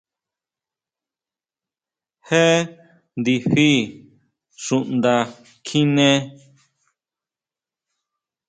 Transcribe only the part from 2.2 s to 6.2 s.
Jé ndifi xunda kjiné.